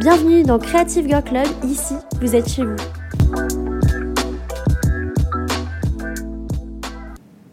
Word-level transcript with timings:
Bienvenue 0.00 0.42
dans 0.42 0.58
Creative 0.58 1.08
Girl 1.08 1.24
Club, 1.24 1.46
ici 1.64 1.94
vous 2.20 2.36
êtes 2.36 2.48
chez 2.48 2.64
vous. 2.64 2.76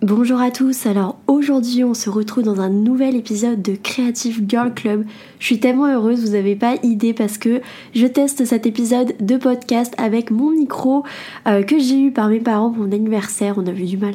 Bonjour 0.01 0.41
à 0.41 0.51
tous, 0.51 0.85
alors 0.85 1.12
aujourd'hui 1.43 1.83
on 1.83 1.93
se 1.93 2.09
retrouve 2.09 2.45
dans 2.45 2.61
un 2.61 2.69
nouvel 2.69 3.17
épisode 3.17 3.61
de 3.61 3.75
Creative 3.75 4.45
Girl 4.47 4.73
Club. 4.73 5.03
Je 5.39 5.47
suis 5.47 5.59
tellement 5.59 5.87
heureuse, 5.87 6.23
vous 6.23 6.31
n'avez 6.31 6.55
pas 6.55 6.75
idée 6.83 7.13
parce 7.13 7.37
que 7.37 7.59
je 7.93 8.07
teste 8.07 8.45
cet 8.45 8.65
épisode 8.65 9.13
de 9.19 9.35
podcast 9.35 9.93
avec 9.97 10.31
mon 10.31 10.51
micro 10.51 11.03
euh, 11.49 11.63
que 11.63 11.79
j'ai 11.79 11.99
eu 11.99 12.11
par 12.11 12.29
mes 12.29 12.39
parents 12.39 12.71
pour 12.71 12.85
mon 12.85 12.93
anniversaire. 12.93 13.55
On 13.57 13.67
avait 13.67 13.83
du 13.83 13.97
mal 13.97 14.13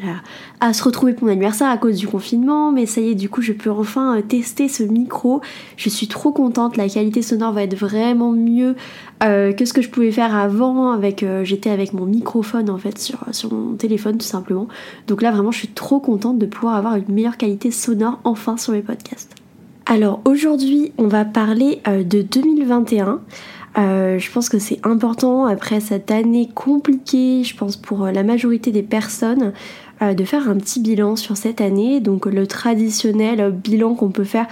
à, 0.63 0.73
se 0.73 0.83
retrouver 0.83 1.13
pour 1.13 1.25
mon 1.25 1.33
anniversaire 1.33 1.69
à 1.69 1.77
cause 1.77 1.99
du 1.99 2.09
confinement, 2.09 2.73
mais 2.73 2.87
ça 2.87 3.03
y 3.03 3.11
est, 3.11 3.15
du 3.15 3.29
coup 3.29 3.43
je 3.43 3.53
peux 3.53 3.71
enfin 3.71 4.17
euh, 4.17 4.23
tester 4.23 4.69
ce 4.69 4.83
micro. 4.83 5.43
Je 5.77 5.91
suis 5.91 6.09
trop 6.09 6.33
contente, 6.33 6.79
la 6.79 6.89
qualité 6.89 7.21
sonore 7.21 7.53
va 7.53 7.65
être 7.65 7.77
vraiment 7.77 8.33
mieux 8.33 8.75
euh, 9.23 9.53
que 9.53 9.67
ce 9.67 9.75
que 9.75 9.83
je 9.83 9.91
pouvais 9.91 10.13
faire 10.13 10.35
avant 10.35 10.93
avec 10.93 11.27
j'étais 11.43 11.71
avec 11.71 11.93
mon 11.93 12.07
microphone 12.07 12.71
en 12.71 12.79
fait 12.79 12.99
sur, 12.99 13.19
sur 13.33 13.53
mon 13.53 13.75
téléphone 13.75 14.17
tout 14.17 14.27
simplement. 14.27 14.67
Donc 15.09 15.21
là 15.21 15.31
vraiment 15.31 15.51
je 15.51 15.59
suis 15.59 15.69
trop 15.69 16.01
contente 16.01 16.39
de 16.39 16.47
pouvoir 16.47 16.77
avoir 16.77 16.97
une 16.97 17.18
meilleure 17.19 17.37
qualité 17.37 17.73
sonore 17.73 18.21
enfin 18.23 18.57
sur 18.57 18.73
mes 18.73 18.83
podcasts. 18.83 19.35
Alors 19.87 20.21
aujourd'hui 20.25 20.93
on 20.99 21.09
va 21.09 21.25
parler 21.25 21.81
euh, 21.89 22.05
de 22.05 22.23
2021. 22.23 23.21
Euh, 23.77 24.19
je 24.19 24.31
pense 24.31 24.49
que 24.49 24.59
c'est 24.61 24.79
important 24.85 25.47
après 25.47 25.81
cette 25.81 26.13
année 26.13 26.49
compliquée, 26.55 27.43
je 27.43 27.57
pense 27.57 27.77
pour 27.77 28.05
euh, 28.05 28.13
la 28.13 28.23
majorité 28.23 28.71
des 28.71 28.83
personnes, 28.83 29.53
de 30.01 30.25
faire 30.25 30.49
un 30.49 30.55
petit 30.55 30.79
bilan 30.79 31.17
sur 31.17 31.37
cette 31.37 31.61
année. 31.61 31.99
Donc 31.99 32.27
le 32.27 32.47
traditionnel 32.47 33.51
bilan 33.51 33.95
qu'on 33.95 34.11
peut 34.11 34.23
faire 34.23 34.47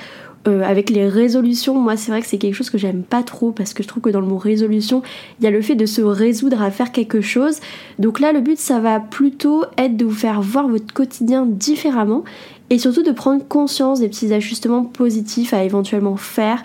avec 0.45 0.91
les 0.91 1.09
résolutions, 1.09 1.75
moi 1.75 1.97
c'est 1.97 2.11
vrai 2.11 2.21
que 2.21 2.27
c'est 2.27 2.39
quelque 2.39 2.55
chose 2.55 2.71
que 2.71 2.79
j'aime 2.79 3.03
pas 3.03 3.23
trop 3.25 3.51
parce 3.53 3.73
que 3.73 3.85
je 3.85 3.89
trouve 3.89 4.03
que 4.03 4.11
dans 4.11 4.21
le 4.21 4.27
mot 4.27 4.39
résolution, 4.39 5.03
il 5.39 5.45
y 5.45 5.47
a 5.47 5.53
le 5.53 5.61
fait 5.61 5.77
de 5.77 5.87
se 5.87 6.03
résoudre 6.03 6.63
à 6.63 6.73
faire 6.73 6.91
quelque 6.91 7.21
chose. 7.21 7.59
Donc 8.01 8.19
là 8.19 8.33
le 8.33 8.41
but 8.41 8.59
ça 8.59 8.81
va 8.81 8.99
plutôt 8.99 9.65
être 9.79 9.97
de 9.97 10.05
vous 10.05 10.11
faire 10.11 10.41
voir 10.41 10.67
votre 10.67 10.93
quotidien 10.93 11.47
différemment 11.47 12.25
et 12.71 12.79
surtout 12.79 13.03
de 13.03 13.13
prendre 13.13 13.47
conscience 13.47 14.01
des 14.01 14.09
petits 14.09 14.33
ajustements 14.33 14.85
positifs 14.85 15.53
à 15.55 15.63
éventuellement 15.63 16.17
faire 16.17 16.63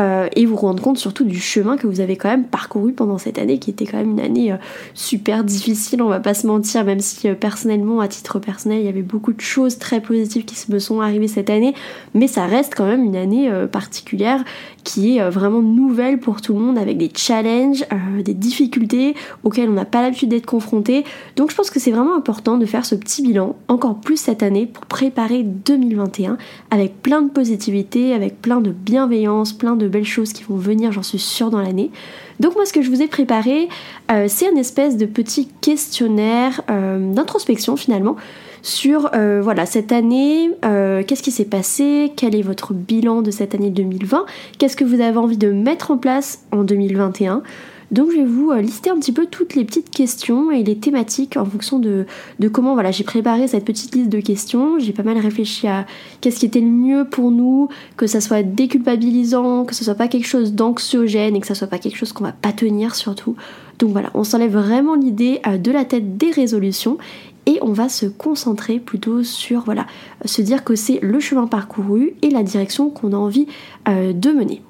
euh, 0.00 0.28
et 0.34 0.44
vous 0.44 0.56
rendre 0.56 0.82
compte 0.82 0.98
surtout 0.98 1.24
du 1.24 1.38
chemin 1.38 1.76
que 1.76 1.86
vous 1.86 2.00
avez 2.00 2.16
quand 2.16 2.28
même 2.28 2.44
parcouru 2.44 2.92
pendant 2.92 3.18
cette 3.18 3.38
année 3.38 3.58
qui 3.58 3.70
était 3.70 3.86
quand 3.86 3.98
même 3.98 4.10
une 4.12 4.20
année 4.20 4.52
euh, 4.52 4.56
super 4.94 5.44
difficile, 5.44 6.02
on 6.02 6.08
va 6.08 6.18
pas 6.18 6.34
se 6.34 6.48
mentir, 6.48 6.84
même 6.84 6.98
si 6.98 7.28
euh, 7.28 7.34
personnellement, 7.34 8.00
à 8.00 8.08
titre 8.08 8.40
personnel, 8.40 8.80
il 8.80 8.86
y 8.86 8.88
avait 8.88 9.02
beaucoup 9.02 9.32
de 9.32 9.40
choses 9.40 9.78
très 9.78 10.00
positives 10.00 10.44
qui 10.44 10.56
me 10.72 10.78
sont 10.80 11.00
arrivées 11.00 11.28
cette 11.28 11.48
année, 11.48 11.74
mais 12.12 12.26
ça 12.26 12.46
reste 12.46 12.74
quand 12.76 12.86
même 12.86 13.04
une 13.04 13.16
année 13.16 13.50
particulière 13.70 14.42
qui 14.82 15.16
est 15.16 15.30
vraiment 15.30 15.62
nouvelle 15.62 16.18
pour 16.18 16.40
tout 16.40 16.54
le 16.54 16.60
monde 16.60 16.78
avec 16.78 16.98
des 16.98 17.10
challenges, 17.14 17.84
des 18.24 18.34
difficultés 18.34 19.14
auxquelles 19.42 19.68
on 19.68 19.74
n'a 19.74 19.84
pas 19.84 20.02
l'habitude 20.02 20.28
d'être 20.30 20.46
confronté. 20.46 21.04
Donc 21.36 21.50
je 21.50 21.56
pense 21.56 21.70
que 21.70 21.80
c'est 21.80 21.90
vraiment 21.90 22.16
important 22.16 22.58
de 22.58 22.66
faire 22.66 22.84
ce 22.84 22.94
petit 22.94 23.22
bilan 23.22 23.56
encore 23.68 23.96
plus 23.96 24.16
cette 24.16 24.42
année 24.42 24.66
pour 24.66 24.86
préparer 24.86 25.42
2021 25.42 26.38
avec 26.70 27.02
plein 27.02 27.22
de 27.22 27.30
positivité, 27.30 28.12
avec 28.12 28.40
plein 28.40 28.60
de 28.60 28.70
bienveillance, 28.70 29.52
plein 29.52 29.76
de 29.76 29.83
belles 29.88 30.04
choses 30.04 30.32
qui 30.32 30.44
vont 30.44 30.56
venir, 30.56 30.92
j'en 30.92 31.02
suis 31.02 31.18
sûre, 31.18 31.50
dans 31.50 31.60
l'année. 31.60 31.90
Donc 32.40 32.54
moi 32.54 32.66
ce 32.66 32.72
que 32.72 32.82
je 32.82 32.90
vous 32.90 33.02
ai 33.02 33.06
préparé, 33.06 33.68
euh, 34.10 34.26
c'est 34.28 34.48
un 34.48 34.56
espèce 34.56 34.96
de 34.96 35.06
petit 35.06 35.48
questionnaire 35.60 36.62
euh, 36.70 37.12
d'introspection 37.12 37.76
finalement 37.76 38.16
sur 38.62 39.10
euh, 39.14 39.40
voilà 39.42 39.66
cette 39.66 39.92
année, 39.92 40.50
qu'est-ce 40.62 41.22
qui 41.22 41.30
s'est 41.30 41.44
passé, 41.44 42.12
quel 42.16 42.34
est 42.34 42.42
votre 42.42 42.72
bilan 42.72 43.20
de 43.20 43.30
cette 43.30 43.54
année 43.54 43.70
2020, 43.70 44.24
qu'est-ce 44.58 44.76
que 44.76 44.84
vous 44.84 45.02
avez 45.02 45.18
envie 45.18 45.36
de 45.36 45.50
mettre 45.50 45.90
en 45.90 45.98
place 45.98 46.44
en 46.50 46.64
2021. 46.64 47.42
Donc 47.90 48.10
je 48.10 48.16
vais 48.16 48.24
vous 48.24 48.50
euh, 48.50 48.60
lister 48.60 48.90
un 48.90 48.98
petit 48.98 49.12
peu 49.12 49.26
toutes 49.26 49.54
les 49.54 49.64
petites 49.64 49.90
questions 49.90 50.50
et 50.50 50.62
les 50.62 50.76
thématiques 50.76 51.36
en 51.36 51.44
fonction 51.44 51.78
de, 51.78 52.06
comment 52.52 52.74
voilà, 52.74 52.90
j'ai 52.90 53.04
préparé 53.04 53.46
cette 53.48 53.64
petite 53.64 53.94
liste 53.94 54.10
de 54.10 54.20
questions. 54.20 54.78
J'ai 54.78 54.92
pas 54.92 55.02
mal 55.02 55.18
réfléchi 55.18 55.66
à 55.68 55.86
qu'est-ce 56.20 56.40
qui 56.40 56.46
était 56.46 56.60
le 56.60 56.66
mieux 56.66 57.04
pour 57.04 57.30
nous, 57.30 57.68
que 57.96 58.06
ça 58.06 58.20
soit 58.20 58.42
déculpabilisant, 58.42 59.64
que 59.64 59.74
ce 59.74 59.84
soit 59.84 59.94
pas 59.94 60.08
quelque 60.08 60.26
chose 60.26 60.52
d'anxiogène 60.52 61.36
et 61.36 61.40
que 61.40 61.46
ça 61.46 61.54
soit 61.54 61.68
pas 61.68 61.78
quelque 61.78 61.96
chose 61.96 62.12
qu'on 62.12 62.24
va 62.24 62.32
pas 62.32 62.52
tenir 62.52 62.94
surtout. 62.94 63.36
Donc 63.78 63.90
voilà, 63.90 64.10
on 64.14 64.24
s'enlève 64.24 64.52
vraiment 64.52 64.94
l'idée 64.94 65.40
euh, 65.46 65.58
de 65.58 65.70
la 65.70 65.84
tête 65.84 66.16
des 66.16 66.30
résolutions 66.30 66.98
et 67.46 67.58
on 67.62 67.72
va 67.72 67.88
se 67.88 68.06
concentrer 68.06 68.78
plutôt 68.78 69.22
sur 69.22 69.60
voilà, 69.64 69.86
se 70.24 70.42
dire 70.42 70.64
que 70.64 70.74
c'est 70.74 70.98
le 71.02 71.20
chemin 71.20 71.46
parcouru 71.46 72.14
et 72.22 72.30
la 72.30 72.42
direction 72.42 72.90
qu'on 72.90 73.12
a 73.12 73.16
envie 73.16 73.46
euh, 73.88 74.12
de 74.12 74.30
mener. 74.30 74.62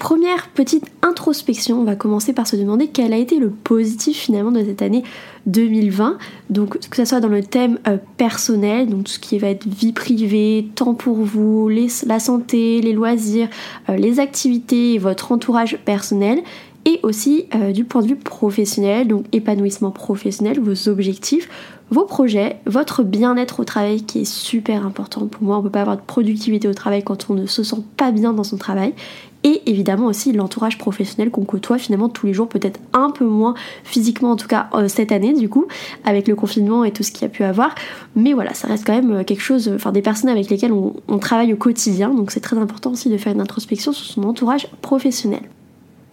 Première 0.00 0.48
petite 0.48 0.86
introspection, 1.02 1.78
on 1.78 1.84
va 1.84 1.94
commencer 1.94 2.32
par 2.32 2.46
se 2.46 2.56
demander 2.56 2.88
quel 2.88 3.12
a 3.12 3.18
été 3.18 3.38
le 3.38 3.50
positif 3.50 4.16
finalement 4.16 4.50
de 4.50 4.64
cette 4.64 4.80
année 4.80 5.02
2020. 5.44 6.16
Donc 6.48 6.78
que 6.88 6.96
ce 6.96 7.04
soit 7.04 7.20
dans 7.20 7.28
le 7.28 7.42
thème 7.42 7.78
euh, 7.86 7.98
personnel, 8.16 8.88
donc 8.88 9.04
tout 9.04 9.12
ce 9.12 9.18
qui 9.18 9.38
va 9.38 9.48
être 9.48 9.66
vie 9.68 9.92
privée, 9.92 10.66
temps 10.74 10.94
pour 10.94 11.16
vous, 11.16 11.68
la 12.06 12.18
santé, 12.18 12.80
les 12.80 12.94
loisirs, 12.94 13.50
euh, 13.90 13.96
les 13.96 14.20
activités 14.20 14.96
votre 14.96 15.32
entourage 15.32 15.76
personnel, 15.84 16.40
et 16.86 16.98
aussi 17.02 17.44
euh, 17.54 17.72
du 17.72 17.84
point 17.84 18.00
de 18.00 18.06
vue 18.06 18.16
professionnel, 18.16 19.06
donc 19.06 19.26
épanouissement 19.32 19.90
professionnel, 19.90 20.60
vos 20.60 20.88
objectifs, 20.88 21.46
vos 21.90 22.04
projets, 22.04 22.56
votre 22.66 23.02
bien-être 23.02 23.60
au 23.60 23.64
travail 23.64 24.02
qui 24.02 24.20
est 24.20 24.24
super 24.24 24.86
important 24.86 25.26
pour 25.26 25.42
moi. 25.42 25.56
On 25.56 25.58
ne 25.58 25.64
peut 25.64 25.70
pas 25.70 25.82
avoir 25.82 25.96
de 25.96 26.02
productivité 26.02 26.68
au 26.68 26.74
travail 26.74 27.02
quand 27.02 27.28
on 27.28 27.34
ne 27.34 27.46
se 27.46 27.62
sent 27.62 27.82
pas 27.96 28.12
bien 28.12 28.32
dans 28.32 28.44
son 28.44 28.56
travail 28.56 28.94
et 29.42 29.62
évidemment 29.66 30.06
aussi 30.06 30.32
l'entourage 30.32 30.78
professionnel 30.78 31.30
qu'on 31.30 31.44
côtoie 31.44 31.78
finalement 31.78 32.08
tous 32.08 32.26
les 32.26 32.34
jours, 32.34 32.48
peut-être 32.48 32.78
un 32.92 33.10
peu 33.10 33.24
moins 33.24 33.54
physiquement 33.84 34.32
en 34.32 34.36
tout 34.36 34.48
cas 34.48 34.68
euh, 34.74 34.88
cette 34.88 35.12
année 35.12 35.32
du 35.32 35.48
coup, 35.48 35.66
avec 36.04 36.28
le 36.28 36.34
confinement 36.34 36.84
et 36.84 36.90
tout 36.90 37.02
ce 37.02 37.10
qu'il 37.10 37.22
y 37.22 37.24
a 37.24 37.28
pu 37.28 37.42
avoir. 37.44 37.74
Mais 38.16 38.32
voilà, 38.32 38.54
ça 38.54 38.68
reste 38.68 38.86
quand 38.86 38.94
même 38.94 39.12
euh, 39.12 39.24
quelque 39.24 39.42
chose, 39.42 39.70
enfin 39.74 39.92
des 39.92 40.02
personnes 40.02 40.30
avec 40.30 40.50
lesquelles 40.50 40.72
on, 40.72 41.18
travaille 41.18 41.52
au 41.52 41.56
quotidien, 41.56 42.14
donc 42.14 42.30
c'est 42.30 42.40
très 42.40 42.56
important 42.56 42.92
aussi 42.92 43.10
de 43.10 43.16
faire 43.16 43.32
une 43.32 43.40
introspection 43.40 43.92
sur 43.92 44.06
son 44.06 44.22
entourage 44.24 44.68
professionnel. 44.80 45.42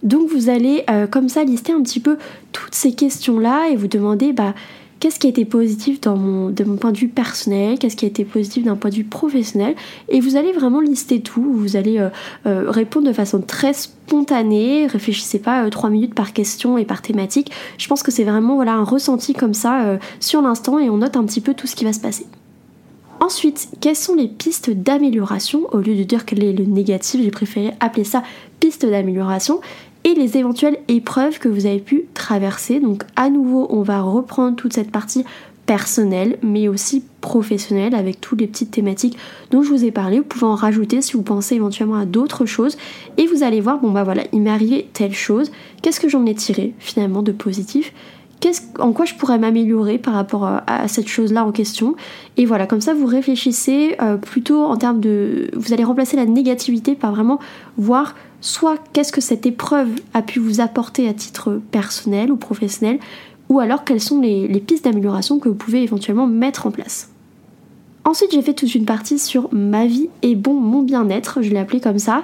Donc 0.03 0.29
vous 0.29 0.49
allez 0.49 0.83
euh, 0.89 1.07
comme 1.07 1.27
ça 1.27 1.43
lister 1.43 1.73
un 1.73 1.81
petit 1.81 1.99
peu 1.99 2.17
toutes 2.51 2.75
ces 2.75 2.93
questions-là 2.93 3.69
et 3.71 3.75
vous 3.75 3.87
demander 3.87 4.31
bah 4.31 4.53
qu'est-ce 4.99 5.19
qui 5.19 5.27
a 5.27 5.29
été 5.29 5.45
positif 5.45 6.01
dans 6.01 6.49
de 6.49 6.63
mon 6.63 6.77
point 6.77 6.91
de 6.91 6.97
vue 6.97 7.07
personnel, 7.07 7.77
qu'est-ce 7.79 7.95
qui 7.95 8.05
a 8.05 8.07
été 8.07 8.25
positif 8.25 8.63
d'un 8.63 8.75
point 8.75 8.89
de 8.89 8.95
vue 8.95 9.03
professionnel, 9.03 9.75
et 10.09 10.19
vous 10.19 10.35
allez 10.35 10.51
vraiment 10.51 10.81
lister 10.81 11.21
tout, 11.21 11.53
vous 11.53 11.75
allez 11.75 11.99
euh, 11.99 12.09
euh, 12.45 12.69
répondre 12.69 13.07
de 13.07 13.13
façon 13.13 13.41
très 13.41 13.73
spontanée, 13.73 14.87
réfléchissez 14.87 15.39
pas 15.39 15.65
euh, 15.65 15.69
trois 15.69 15.89
minutes 15.89 16.13
par 16.13 16.33
question 16.33 16.77
et 16.77 16.85
par 16.85 17.01
thématique, 17.01 17.51
je 17.77 17.87
pense 17.87 18.03
que 18.03 18.11
c'est 18.11 18.23
vraiment 18.23 18.55
voilà, 18.55 18.73
un 18.73 18.83
ressenti 18.83 19.33
comme 19.33 19.53
ça 19.53 19.97
sur 20.19 20.41
l'instant 20.41 20.79
et 20.79 20.89
on 20.89 20.97
note 20.97 21.15
un 21.15 21.23
petit 21.23 21.41
peu 21.41 21.53
tout 21.53 21.67
ce 21.67 21.75
qui 21.75 21.85
va 21.85 21.93
se 21.93 21.99
passer. 21.99 22.25
Ensuite, 23.19 23.69
quelles 23.81 23.95
sont 23.95 24.15
les 24.15 24.27
pistes 24.27 24.69
d'amélioration? 24.69 25.63
Au 25.71 25.79
lieu 25.79 25.95
de 25.95 26.03
dire 26.03 26.25
quel 26.25 26.43
est 26.43 26.53
le 26.53 26.65
négatif, 26.65 27.21
j'ai 27.21 27.31
préféré 27.31 27.73
appeler 27.79 28.03
ça 28.03 28.23
piste 28.59 28.85
d'amélioration 28.85 29.59
et 30.07 30.15
les 30.15 30.37
éventuelles 30.37 30.79
épreuves 30.87 31.37
que 31.37 31.49
vous 31.49 31.65
avez 31.65 31.79
pu 31.79 32.05
traverser. 32.13 32.79
Donc 32.79 33.03
à 33.17 33.29
nouveau, 33.29 33.67
on 33.69 33.81
va 33.81 33.99
reprendre 33.99 34.55
toute 34.55 34.71
cette 34.71 34.89
partie 34.89 35.25
personnelle 35.65 36.37
mais 36.41 36.69
aussi 36.69 37.03
professionnelle 37.19 37.93
avec 37.93 38.21
toutes 38.21 38.39
les 38.39 38.47
petites 38.47 38.71
thématiques 38.71 39.17
dont 39.51 39.61
je 39.61 39.69
vous 39.69 39.83
ai 39.83 39.91
parlé. 39.91 40.19
Vous 40.19 40.23
pouvez 40.23 40.45
en 40.45 40.55
rajouter 40.55 41.01
si 41.01 41.13
vous 41.13 41.23
pensez 41.23 41.55
éventuellement 41.55 41.97
à 41.97 42.05
d'autres 42.05 42.45
choses 42.45 42.77
et 43.17 43.27
vous 43.27 43.43
allez 43.43 43.59
voir, 43.59 43.79
bon 43.79 43.91
bah 43.91 44.05
voilà, 44.05 44.23
il 44.31 44.41
m'est 44.41 44.49
arrivé 44.49 44.87
telle 44.93 45.13
chose, 45.13 45.51
qu'est-ce 45.81 45.99
que 45.99 46.07
j'en 46.07 46.25
ai 46.25 46.35
tiré 46.35 46.73
finalement 46.79 47.21
de 47.21 47.33
positif? 47.33 47.93
En 48.79 48.93
quoi 48.93 49.03
je 49.03 49.15
pourrais 49.15 49.39
m'améliorer 49.39 49.97
par 49.97 50.13
rapport 50.13 50.45
à, 50.45 50.87
cette 50.87 51.07
chose-là 51.07 51.43
en 51.43 51.51
question? 51.51 51.95
Et 52.37 52.45
voilà, 52.45 52.65
comme 52.65 52.81
ça 52.81 52.93
vous 52.93 53.07
réfléchissez 53.07 53.97
euh, 54.01 54.15
plutôt 54.15 54.63
en 54.63 54.77
termes 54.77 55.01
de... 55.01 55.49
Vous 55.53 55.73
allez 55.73 55.83
remplacer 55.83 56.15
la 56.15 56.25
négativité 56.25 56.95
par 56.95 57.11
vraiment 57.11 57.39
voir 57.77 58.15
soit 58.41 58.77
qu'est-ce 58.93 59.11
que 59.11 59.21
cette 59.21 59.45
épreuve 59.45 59.89
a 60.13 60.21
pu 60.21 60.39
vous 60.39 60.61
apporter 60.61 61.07
à 61.07 61.13
titre 61.13 61.59
personnel 61.71 62.31
ou 62.31 62.37
professionnel, 62.37 62.99
ou 63.49 63.59
alors 63.59 63.83
quelles 63.83 64.01
sont 64.01 64.21
les, 64.21 64.47
pistes 64.59 64.85
d'amélioration 64.85 65.39
que 65.39 65.49
vous 65.49 65.55
pouvez 65.55 65.83
éventuellement 65.83 66.27
mettre 66.27 66.67
en 66.67 66.71
place? 66.71 67.09
Ensuite, 68.03 68.31
j'ai 68.31 68.41
fait 68.41 68.53
toute 68.53 68.73
une 68.73 68.85
partie 68.85 69.19
sur 69.19 69.49
ma 69.53 69.85
vie 69.85 70.09
et 70.21 70.35
bon, 70.35 70.53
mon 70.53 70.81
bien-être, 70.81 71.41
je 71.41 71.49
l'ai 71.49 71.59
appelé 71.59 71.81
comme 71.81 71.99
ça. 71.99 72.23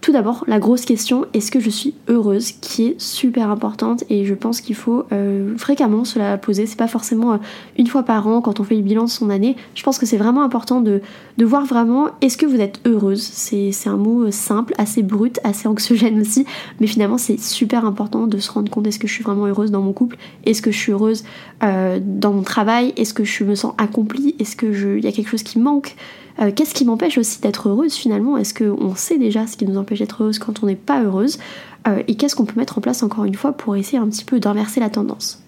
Tout 0.00 0.12
d'abord, 0.12 0.44
la 0.46 0.60
grosse 0.60 0.84
question, 0.84 1.26
est-ce 1.34 1.50
que 1.50 1.58
je 1.58 1.70
suis 1.70 1.94
heureuse 2.06 2.52
Qui 2.52 2.86
est 2.86 3.00
super 3.00 3.50
importante 3.50 4.04
et 4.08 4.24
je 4.24 4.34
pense 4.34 4.60
qu'il 4.60 4.76
faut 4.76 5.04
euh, 5.12 5.56
fréquemment 5.56 6.04
se 6.04 6.18
la 6.18 6.38
poser. 6.38 6.66
C'est 6.66 6.78
pas 6.78 6.86
forcément 6.88 7.32
euh, 7.32 7.36
une 7.76 7.88
fois 7.88 8.04
par 8.04 8.26
an 8.28 8.40
quand 8.40 8.60
on 8.60 8.64
fait 8.64 8.76
le 8.76 8.82
bilan 8.82 9.04
de 9.04 9.10
son 9.10 9.28
année. 9.28 9.56
Je 9.74 9.82
pense 9.82 9.98
que 9.98 10.06
c'est 10.06 10.16
vraiment 10.16 10.42
important 10.42 10.80
de, 10.80 11.02
voir 11.40 11.64
vraiment 11.64 12.08
est-ce 12.20 12.36
que 12.36 12.46
vous 12.46 12.60
êtes 12.60 12.80
heureuse? 12.86 13.22
C'est 13.22 13.72
un 13.86 13.96
mot 13.96 14.24
euh, 14.24 14.30
simple, 14.30 14.72
assez 14.78 15.02
brut, 15.02 15.40
assez 15.42 15.66
anxiogène 15.66 16.20
aussi, 16.20 16.46
mais 16.80 16.86
finalement 16.86 17.18
c'est 17.18 17.40
super 17.40 17.84
important 17.84 18.26
de 18.26 18.38
se 18.38 18.52
rendre 18.52 18.70
compte 18.70 18.86
est-ce 18.86 18.98
que 18.98 19.08
je 19.08 19.14
suis 19.14 19.24
vraiment 19.24 19.46
heureuse 19.46 19.72
dans 19.72 19.82
mon 19.82 19.92
couple? 19.92 20.16
Est-ce 20.44 20.62
que 20.62 20.70
je 20.70 20.78
suis 20.78 20.92
heureuse 20.92 21.24
dans 21.60 22.32
mon 22.32 22.42
travail? 22.42 22.92
Est-ce 22.96 23.12
que 23.12 23.24
je 23.24 23.42
me 23.42 23.56
sens 23.56 23.74
accomplie? 23.78 24.36
Est-ce 24.38 24.56
qu'il 24.56 25.04
y 25.04 25.08
a 25.08 25.12
quelque 25.12 25.28
chose 25.28 25.42
qui 25.42 25.58
manque? 25.58 25.96
Euh, 26.40 26.52
qu'est-ce 26.54 26.74
qui 26.74 26.84
m'empêche 26.84 27.18
aussi 27.18 27.40
d'être 27.40 27.68
heureuse 27.68 27.94
finalement? 27.94 28.36
Est-ce 28.36 28.54
qu'on 28.54 28.94
sait 28.94 29.18
déjà 29.18 29.46
ce 29.46 29.56
qui 29.56 29.66
nous 29.66 29.76
empêche 29.76 29.98
d'être 29.98 30.22
heureuse 30.22 30.38
quand 30.38 30.62
on 30.62 30.66
n'est 30.66 30.76
pas 30.76 31.02
heureuse? 31.02 31.38
Euh, 31.86 32.02
Et 32.06 32.14
qu'est-ce 32.14 32.36
qu'on 32.36 32.44
peut 32.44 32.58
mettre 32.58 32.78
en 32.78 32.80
place 32.80 33.02
encore 33.02 33.24
une 33.24 33.34
fois 33.34 33.52
pour 33.52 33.76
essayer 33.76 33.98
un 33.98 34.08
petit 34.08 34.24
peu 34.24 34.38
d'inverser 34.38 34.80
la 34.80 34.90
tendance? 34.90 35.42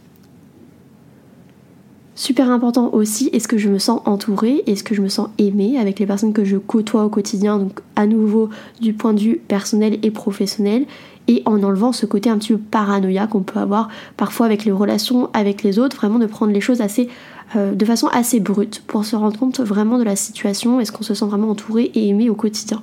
Super 2.16 2.50
important 2.50 2.92
aussi, 2.92 3.30
est-ce 3.32 3.48
que 3.48 3.56
je 3.56 3.70
me 3.70 3.78
sens 3.78 4.02
entourée? 4.04 4.62
Est-ce 4.66 4.84
que 4.84 4.94
je 4.94 5.00
me 5.00 5.08
sens 5.08 5.30
aimée 5.38 5.78
avec 5.78 5.98
les 5.98 6.06
personnes 6.06 6.34
que 6.34 6.44
je 6.44 6.58
côtoie 6.58 7.04
au 7.04 7.08
quotidien 7.08 7.58
Donc 7.58 7.80
à 7.96 8.06
nouveau 8.06 8.50
du 8.80 8.92
point 8.92 9.14
de 9.14 9.20
vue 9.20 9.36
personnel 9.36 9.98
et 10.02 10.10
professionnel 10.10 10.84
et 11.28 11.42
en 11.46 11.62
enlevant 11.62 11.92
ce 11.92 12.04
côté 12.06 12.28
un 12.28 12.36
petit 12.36 12.52
peu 12.52 12.58
paranoïa 12.58 13.26
qu'on 13.26 13.40
peut 13.40 13.58
avoir 13.60 13.88
parfois 14.18 14.46
avec 14.46 14.64
les 14.64 14.72
relations 14.72 15.30
avec 15.32 15.62
les 15.62 15.78
autres, 15.78 15.96
vraiment 15.96 16.18
de 16.18 16.26
prendre 16.26 16.52
les 16.52 16.60
choses 16.60 16.80
assez 16.82 17.08
euh, 17.56 17.74
de 17.74 17.84
façon 17.84 18.06
assez 18.08 18.40
brute 18.40 18.82
pour 18.86 19.04
se 19.04 19.16
rendre 19.16 19.38
compte 19.38 19.60
vraiment 19.60 19.98
de 19.98 20.04
la 20.04 20.16
situation, 20.16 20.80
est-ce 20.80 20.92
qu'on 20.92 21.02
se 21.02 21.14
sent 21.14 21.26
vraiment 21.26 21.50
entouré 21.50 21.90
et 21.94 22.08
aimé 22.08 22.30
au 22.30 22.34
quotidien. 22.34 22.82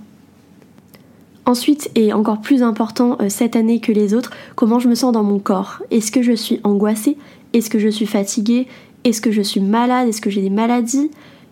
Ensuite, 1.46 1.90
et 1.96 2.12
encore 2.12 2.42
plus 2.42 2.62
important 2.62 3.18
euh, 3.22 3.30
cette 3.30 3.56
année 3.56 3.80
que 3.80 3.94
les 3.94 4.14
autres, 4.14 4.32
comment 4.56 4.80
je 4.80 4.90
me 4.90 4.96
sens 4.96 5.14
dans 5.14 5.24
mon 5.24 5.40
corps? 5.40 5.82
Est-ce 5.92 6.12
que 6.12 6.22
je 6.22 6.34
suis 6.34 6.60
angoissée? 6.66 7.18
Est-ce 7.54 7.70
que 7.70 7.80
je 7.80 7.88
suis 7.88 8.06
fatiguée? 8.06 8.68
Est-ce 9.06 9.22
que 9.22 9.32
je 9.32 9.42
suis 9.42 9.62
malade? 9.62 10.10
Est-ce 10.10 10.20
que 10.20 10.30
j'ai 10.30 10.42
des 10.42 10.50
maladies? 10.50 11.10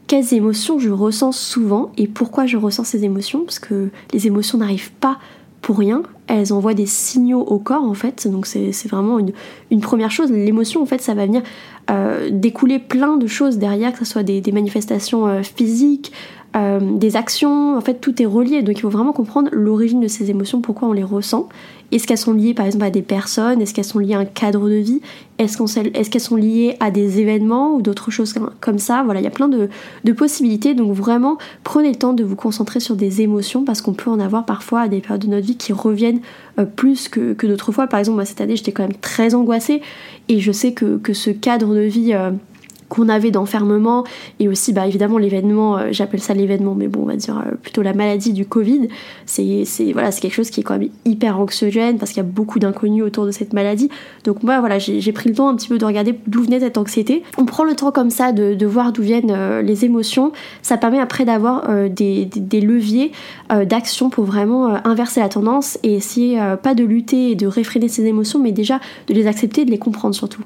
Quelles 0.07 0.33
émotions 0.33 0.79
je 0.79 0.89
ressens 0.89 1.31
souvent 1.31 1.93
et 1.97 2.07
pourquoi 2.07 2.45
je 2.45 2.57
ressens 2.57 2.83
ces 2.83 3.05
émotions? 3.05 3.45
Parce 3.45 3.59
que 3.59 3.89
les 4.11 4.27
émotions 4.27 4.57
n'arrivent 4.57 4.91
pas 4.91 5.17
pour 5.65 5.79
rien, 5.79 6.03
elles 6.27 6.53
envoient 6.53 6.75
des 6.75 6.85
signaux 6.85 7.39
au 7.39 7.57
corps 7.57 7.81
en 7.81 7.95
fait, 7.95 8.27
donc 8.27 8.45
c'est 8.45 8.87
vraiment 8.87 9.17
une, 9.17 9.81
première 9.81 10.11
chose. 10.11 10.31
L'émotion 10.31 10.83
en 10.83 10.85
fait 10.85 11.01
ça 11.01 11.15
va 11.15 11.25
venir 11.25 11.41
euh, 11.89 12.29
découler 12.31 12.77
plein 12.77 13.17
de 13.17 13.25
choses 13.25 13.57
derrière, 13.57 13.91
que 13.91 13.97
ce 13.97 14.05
soit 14.05 14.21
des, 14.21 14.43
manifestations 14.51 15.25
euh, 15.25 15.41
physiques, 15.41 16.11
euh, 16.55 16.79
des 16.79 17.17
actions, 17.17 17.77
en 17.77 17.81
fait 17.81 17.95
tout 17.95 18.21
est 18.21 18.25
relié, 18.25 18.61
donc 18.61 18.77
il 18.77 18.81
faut 18.81 18.89
vraiment 18.89 19.11
comprendre 19.11 19.49
l'origine 19.51 19.99
de 19.99 20.07
ces 20.07 20.29
émotions, 20.29 20.61
pourquoi 20.61 20.87
on 20.87 20.93
les 20.93 21.03
ressent. 21.03 21.49
Est-ce 21.91 22.07
qu'elles 22.07 22.17
sont 22.17 22.33
liées 22.33 22.53
par 22.53 22.65
exemple 22.65 22.85
à 22.85 22.89
des 22.89 23.01
personnes? 23.01 23.61
Est-ce 23.61 23.73
qu'elles 23.73 23.83
sont 23.83 23.99
liées 23.99 24.15
à 24.15 24.19
un 24.19 24.25
cadre 24.25 24.67
de 24.69 24.75
vie? 24.75 25.01
Est-ce 25.37 26.09
qu'elles 26.09 26.21
sont 26.21 26.35
liées 26.35 26.77
à 26.79 26.91
des 26.91 27.19
événements 27.19 27.75
ou 27.75 27.81
d'autres 27.81 28.09
choses 28.09 28.33
comme 28.59 28.79
ça? 28.79 29.03
Voilà, 29.03 29.19
il 29.19 29.23
y 29.23 29.27
a 29.27 29.31
plein 29.31 29.49
de, 29.49 29.69
possibilités, 30.13 30.73
donc 30.73 30.93
vraiment 30.93 31.37
prenez 31.63 31.89
le 31.89 31.95
temps 31.95 32.13
de 32.13 32.23
vous 32.23 32.35
concentrer 32.35 32.79
sur 32.79 32.95
des 32.95 33.21
émotions 33.21 33.65
parce 33.65 33.81
qu'on 33.81 33.93
peut 33.93 34.09
en 34.09 34.19
avoir 34.19 34.45
parfois 34.45 34.81
à 34.81 34.87
des 34.87 35.01
périodes 35.01 35.21
de 35.21 35.27
notre 35.27 35.45
vie 35.45 35.57
qui 35.57 35.73
reviennent 35.73 36.21
euh, 36.57 36.65
plus 36.65 37.07
que, 37.09 37.45
d'autres 37.45 37.71
fois. 37.71 37.87
Par 37.87 37.99
exemple, 37.99 38.15
moi 38.15 38.25
cette 38.25 38.41
année 38.41 38.55
j'étais 38.55 38.71
quand 38.71 38.83
même 38.83 38.97
très 38.99 39.35
angoissée 39.35 39.81
et 40.29 40.39
je 40.39 40.51
sais 40.51 40.71
que, 40.73 40.99
ce 41.13 41.29
cadre 41.29 41.75
de 41.75 41.81
vie... 41.81 42.13
Euh, 42.13 42.31
qu'on 42.89 43.09
avait 43.09 43.31
d'enfermement 43.31 44.03
et 44.39 44.47
aussi 44.47 44.73
bah 44.73 44.87
évidemment 44.87 45.17
l'événement 45.17 45.77
euh, 45.77 45.87
j'appelle 45.91 46.19
ça 46.19 46.33
l'événement 46.33 46.75
mais 46.75 46.87
bon 46.87 47.01
on 47.03 47.05
va 47.05 47.15
dire 47.15 47.39
euh, 47.39 47.55
plutôt 47.61 47.81
la 47.81 47.93
maladie 47.93 48.33
du 48.33 48.45
Covid 48.45 48.87
c'est 49.25 49.65
voilà 49.93 50.11
quelque 50.11 50.33
chose 50.33 50.49
qui 50.49 50.61
est 50.61 50.63
quand 50.63 50.77
même 50.77 50.89
hyper 51.03 51.39
anxiogène 51.39 51.97
parce 51.97 52.11
qu'il 52.11 52.21
y 52.21 52.25
a 52.25 52.29
beaucoup 52.29 52.59
d'inconnus 52.59 53.03
autour 53.03 53.25
de 53.25 53.31
cette 53.31 53.53
maladie. 53.53 53.89
Donc 54.23 54.43
moi 54.43 54.59
voilà 54.59 54.79
j'ai 54.79 55.11
pris 55.11 55.29
le 55.29 55.35
temps 55.35 55.49
un 55.49 55.55
petit 55.55 55.67
peu 55.67 55.77
de 55.77 55.85
regarder 55.85 56.17
d'où 56.27 56.43
venait 56.43 56.59
cette 56.59 56.77
anxiété. 56.77 57.23
On 57.37 57.45
prend 57.45 57.63
le 57.63 57.75
temps 57.75 57.91
comme 57.91 58.09
ça 58.09 58.31
de, 58.31 58.65
voir 58.65 58.91
d'où 58.91 59.01
viennent 59.01 59.31
euh, 59.31 59.61
les 59.61 59.85
émotions. 59.85 60.31
Ça 60.61 60.77
permet 60.77 60.99
après 60.99 61.25
d'avoir 61.25 61.67
des, 61.89 62.25
des, 62.25 62.61
leviers 62.61 63.11
d'action 63.65 64.09
pour 64.09 64.25
vraiment 64.25 64.85
inverser 64.85 65.19
la 65.19 65.29
tendance 65.29 65.77
et 65.83 65.95
essayer 65.95 66.39
pas 66.61 66.73
de 66.73 66.83
lutter 66.83 67.31
et 67.31 67.35
de 67.35 67.47
réfréner 67.47 67.87
ses 67.87 68.05
émotions 68.05 68.39
mais 68.39 68.51
déjà 68.51 68.79
de 69.07 69.13
les 69.13 69.27
accepter 69.27 69.61
et 69.61 69.65
de 69.65 69.71
les 69.71 69.77
comprendre 69.77 70.15
surtout 70.15 70.41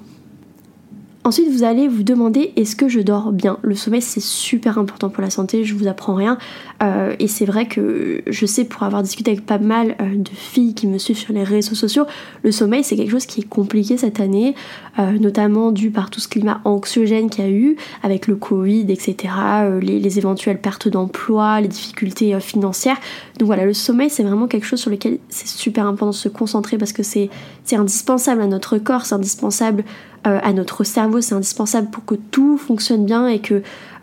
Ensuite, 1.25 1.51
vous 1.51 1.63
allez 1.63 1.89
vous 1.89 2.03
demander 2.03 2.53
est-ce 2.55 2.77
que 2.77 2.87
je 2.87 3.01
dors 3.01 3.33
bien? 3.33 3.57
Le 3.61 3.75
sommeil, 3.75 4.01
c'est 4.01 4.21
super 4.21 4.77
important 4.77 5.09
pour 5.09 5.21
la 5.21 5.29
santé, 5.29 5.65
je 5.65 5.75
vous 5.75 5.87
apprends 5.87 6.15
rien. 6.15 6.37
Euh, 6.81 7.13
et 7.19 7.27
c'est 7.27 7.43
vrai 7.45 7.67
que 7.67 8.23
je 8.25 8.45
sais, 8.45 8.63
pour 8.63 8.83
avoir 8.83 9.03
discuté 9.03 9.31
avec 9.31 9.45
pas 9.45 9.57
mal 9.57 9.97
euh, 10.01 10.15
de 10.15 10.29
filles 10.29 10.73
qui 10.73 10.87
me 10.87 10.97
suivent 10.97 11.17
sur 11.17 11.33
les 11.33 11.43
réseaux 11.43 11.75
sociaux, 11.75 12.05
le 12.43 12.53
sommeil, 12.53 12.85
c'est 12.85 12.95
quelque 12.95 13.11
chose 13.11 13.25
qui 13.25 13.41
est 13.41 13.49
compliqué 13.49 13.97
cette 13.97 14.21
année, 14.21 14.55
euh, 14.97 15.19
notamment 15.19 15.73
dû 15.73 15.91
par 15.91 16.09
tout 16.09 16.21
ce 16.21 16.29
climat 16.29 16.61
anxiogène 16.63 17.29
qu'il 17.29 17.43
y 17.43 17.47
a 17.47 17.51
eu, 17.51 17.75
avec 18.01 18.27
le 18.27 18.37
Covid, 18.37 18.85
etc., 18.89 19.33
les, 19.81 19.99
les, 19.99 20.17
éventuelles 20.19 20.61
pertes 20.61 20.87
d'emploi, 20.87 21.59
les 21.59 21.67
difficultés 21.67 22.39
financières. 22.39 22.97
Donc 23.39 23.47
voilà, 23.47 23.65
le 23.65 23.73
sommeil, 23.73 24.09
c'est 24.09 24.23
vraiment 24.23 24.47
quelque 24.47 24.65
chose 24.65 24.79
sur 24.79 24.89
lequel 24.89 25.19
c'est 25.27 25.47
super 25.47 25.85
important 25.85 26.11
de 26.11 26.15
se 26.15 26.29
concentrer 26.29 26.77
parce 26.77 26.93
que 26.93 27.03
c'est 27.03 27.29
indispensable 27.73 28.41
à 28.41 28.47
notre 28.47 28.77
corps, 28.77 29.05
c'est 29.05 29.15
indispensable 29.15 29.83
euh, 30.27 30.39
à 30.41 30.53
notre 30.53 30.83
cerveau, 30.83 31.21
c'est 31.21 31.35
indispensable 31.35 31.89
pour 31.89 32.05
que 32.05 32.15
tout 32.15 32.57
fonctionne 32.57 33.05
bien 33.05 33.27
et 33.27 33.39
que 33.39 33.61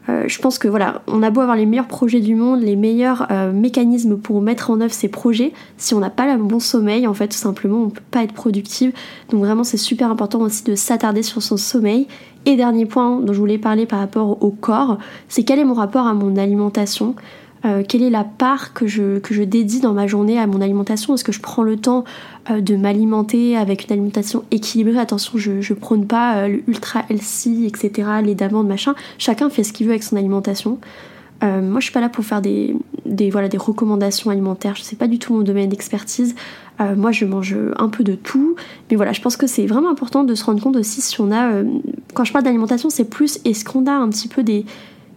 euh, 0.08 0.24
je 0.28 0.38
pense 0.40 0.58
que 0.58 0.68
voilà, 0.68 1.02
on 1.08 1.22
a 1.22 1.30
beau 1.30 1.40
avoir 1.40 1.56
les 1.56 1.66
meilleurs 1.66 1.88
projets 1.88 2.20
du 2.20 2.36
monde, 2.36 2.62
les 2.62 2.76
meilleurs 2.76 3.26
euh, 3.30 3.52
mécanismes 3.52 4.16
pour 4.16 4.40
mettre 4.40 4.70
en 4.70 4.80
œuvre 4.80 4.92
ces 4.92 5.08
projets, 5.08 5.52
si 5.78 5.94
on 5.94 5.98
n'a 5.98 6.10
pas 6.10 6.32
le 6.32 6.42
bon 6.42 6.60
sommeil, 6.60 7.06
en 7.06 7.14
fait, 7.14 7.28
tout 7.28 7.36
simplement, 7.36 7.82
on 7.82 7.90
peut 7.90 8.00
pas 8.10 8.22
être 8.22 8.32
productive. 8.32 8.92
Donc 9.30 9.40
vraiment, 9.40 9.64
c'est 9.64 9.76
super 9.76 10.10
important 10.10 10.40
aussi 10.40 10.62
de 10.64 10.74
s'attarder 10.74 11.22
sur 11.22 11.42
son 11.42 11.56
sommeil. 11.56 12.06
Et 12.44 12.54
dernier 12.54 12.86
point 12.86 13.18
dont 13.20 13.32
je 13.32 13.38
voulais 13.40 13.58
parler 13.58 13.86
par 13.86 13.98
rapport 13.98 14.40
au 14.44 14.50
corps, 14.50 14.98
c'est 15.28 15.42
quel 15.42 15.58
est 15.58 15.64
mon 15.64 15.74
rapport 15.74 16.06
à 16.06 16.14
mon 16.14 16.36
alimentation? 16.36 17.16
Euh, 17.64 17.82
quelle 17.86 18.02
est 18.02 18.10
la 18.10 18.24
part 18.24 18.74
que 18.74 18.86
je, 18.86 19.18
que 19.18 19.34
je 19.34 19.42
dédie 19.42 19.80
dans 19.80 19.92
ma 19.92 20.06
journée 20.06 20.38
à 20.38 20.46
mon 20.46 20.60
alimentation? 20.60 21.14
Est-ce 21.14 21.24
que 21.24 21.32
je 21.32 21.40
prends 21.40 21.62
le 21.62 21.76
temps 21.76 22.04
euh, 22.50 22.60
de 22.60 22.76
m'alimenter 22.76 23.56
avec 23.56 23.86
une 23.86 23.92
alimentation 23.92 24.44
équilibrée? 24.50 24.98
Attention, 24.98 25.38
je, 25.38 25.60
je 25.60 25.74
prône 25.74 26.06
pas 26.06 26.36
euh, 26.36 26.48
le 26.48 26.62
ultra 26.68 27.04
healthy, 27.08 27.66
etc., 27.66 28.08
les 28.22 28.34
d'amandes, 28.34 28.68
machin. 28.68 28.94
Chacun 29.18 29.50
fait 29.50 29.64
ce 29.64 29.72
qu'il 29.72 29.86
veut 29.86 29.92
avec 29.92 30.02
son 30.02 30.16
alimentation. 30.16 30.78
moi, 31.42 31.80
je 31.80 31.84
suis 31.84 31.92
pas 31.92 32.00
là 32.00 32.08
pour 32.08 32.24
faire 32.24 32.40
des, 32.40 32.74
des, 33.04 33.30
voilà, 33.30 33.48
des 33.48 33.58
recommandations 33.58 34.30
alimentaires. 34.30 34.74
Je 34.76 34.82
sais 34.82 34.96
pas 34.96 35.06
du 35.06 35.18
tout 35.18 35.34
mon 35.34 35.42
domaine 35.42 35.68
d'expertise. 35.68 36.34
moi, 36.96 37.12
je 37.12 37.24
mange 37.24 37.56
un 37.78 37.88
peu 37.88 38.04
de 38.04 38.14
tout. 38.14 38.56
Mais 38.90 38.96
voilà, 38.96 39.12
je 39.12 39.20
pense 39.20 39.36
que 39.36 39.46
c'est 39.46 39.66
vraiment 39.66 39.90
important 39.90 40.24
de 40.24 40.34
se 40.34 40.44
rendre 40.44 40.62
compte 40.62 40.76
aussi 40.76 41.00
si 41.00 41.20
on 41.20 41.30
a. 41.32 41.62
quand 42.14 42.24
je 42.24 42.32
parle 42.32 42.44
d'alimentation, 42.44 42.90
c'est 42.90 43.04
plus 43.04 43.38
est-ce 43.44 43.64
qu'on 43.64 43.86
a 43.86 43.92
un 43.92 44.08
petit 44.08 44.28
peu 44.28 44.42
des, 44.42 44.64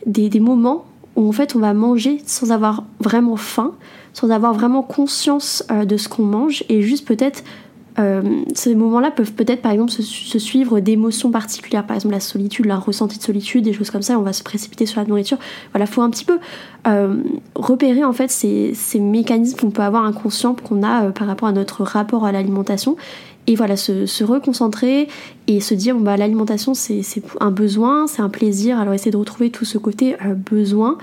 des, 0.06 0.30
des 0.30 0.40
moments 0.40 0.86
où 1.20 1.28
en 1.28 1.34
fait 1.34 1.56
on 1.56 1.60
va 1.60 1.74
manger 1.74 2.22
sans 2.26 2.52
avoir 2.52 2.84
vraiment 3.00 3.36
faim, 3.36 3.74
sans 4.14 4.32
avoir 4.32 4.54
vraiment 4.54 4.82
conscience 4.82 5.64
euh, 5.70 5.86
de 5.86 5.98
ce 5.98 6.08
qu'on 6.08 6.24
mange. 6.24 6.64
Et 6.70 6.82
juste 6.82 7.06
peut-être 7.06 7.44
euh, 8.00 8.22
ces 8.56 8.74
moments-là 8.74 9.12
peuvent 9.12 9.34
peut-être 9.34 9.62
par 9.62 9.74
exemple 9.74 9.92
se, 9.92 10.02
suivre 10.40 10.80
d'émotions 10.80 11.30
particulières, 11.30 11.86
par 11.86 11.98
exemple 11.98 12.14
la 12.14 12.22
solitude, 12.22 12.66
la 12.66 12.78
ressenti 12.78 13.18
de 13.18 13.24
solitude, 13.24 13.66
des 13.66 13.74
choses 13.74 13.92
comme 13.92 14.02
ça, 14.02 14.18
on 14.18 14.22
va 14.22 14.32
se 14.32 14.44
précipiter 14.44 14.86
sur 14.86 15.02
la 15.02 15.08
nourriture. 15.08 15.38
Voilà, 15.74 15.86
faut 15.86 16.02
un 16.02 16.10
petit 16.10 16.24
peu 16.24 16.40
euh, 16.88 17.18
repérer 17.54 18.06
en 18.06 18.14
fait 18.14 18.32
ces, 18.32 18.74
mécanismes 19.00 19.60
qu'on 19.60 19.72
peut 19.72 19.82
avoir 19.82 20.06
inconscients 20.06 20.56
qu'on 20.56 20.84
a 20.84 21.12
par 21.12 21.28
rapport 21.28 21.50
à 21.50 21.52
notre 21.52 21.84
rapport 21.84 22.26
à 22.26 22.32
l'alimentation 22.32 22.96
et 23.50 23.56
voilà 23.56 23.76
se, 23.76 24.24
reconcentrer 24.24 25.08
et 25.48 25.60
se 25.60 25.74
dire 25.74 25.98
bah 25.98 26.16
l'alimentation 26.16 26.76
c'est 26.76 27.02
un 27.40 27.52
besoin 27.52 28.06
c'est 28.08 28.22
un 28.22 28.30
plaisir. 28.30 28.80
Alors 28.80 28.94
essayer 28.94 29.12
de 29.12 29.18
retrouver 29.18 29.50
tout 29.50 29.66
ce 29.66 29.80
côté 29.80 30.16
euh, 30.24 30.36
besoin 30.36 31.00